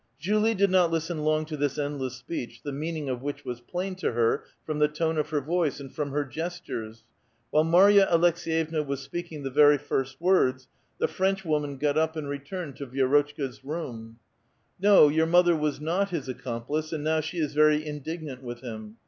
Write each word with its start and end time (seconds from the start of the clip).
Julio 0.17 0.55
did 0.55 0.71
not 0.71 0.89
listen 0.89 1.19
long 1.19 1.45
to 1.45 1.55
this 1.55 1.77
endless 1.77 2.23
S[)eech, 2.27 2.63
the 2.63 2.71
mean 2.71 2.97
ing 2.97 3.07
of 3.07 3.21
which 3.21 3.45
was 3.45 3.61
plain 3.61 3.93
to 3.97 4.13
her 4.13 4.45
from 4.65 4.79
the 4.79 4.87
tone 4.87 5.19
of 5.19 5.29
her 5.29 5.41
voice, 5.41 5.79
and 5.79 5.93
from 5.93 6.09
her 6.09 6.25
gestuivs. 6.25 7.03
While 7.51 7.65
Marya 7.65 8.07
Aleks^yevna 8.11 8.83
was 8.83 9.07
8iK»aking 9.09 9.43
tlio 9.43 9.53
very 9.53 9.77
first 9.77 10.19
words, 10.19 10.67
the 10.97 11.07
French 11.07 11.45
woman 11.45 11.77
got 11.77 11.99
up 11.99 12.15
and 12.15 12.27
returned 12.27 12.77
to 12.77 12.87
Vierotchka*s 12.87 13.63
room. 13.63 14.17
No, 14.79 15.07
your 15.07 15.27
motlier 15.27 15.55
was 15.59 15.79
not 15.79 16.09
his 16.09 16.27
accomplice, 16.27 16.91
and 16.91 17.03
now 17.03 17.19
she 17.19 17.37
is 17.37 17.53
very 17.53 17.85
indignant 17.85 18.41
with 18.41 18.61
him. 18.61 18.97